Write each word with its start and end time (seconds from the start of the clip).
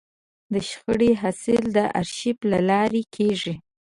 د 0.53 0.53
شخړې 0.69 1.11
حل 1.21 1.57
د 1.77 1.77
ارشیف 1.99 2.37
له 2.51 2.59
لارې 2.69 3.03
کېږي. 3.15 3.55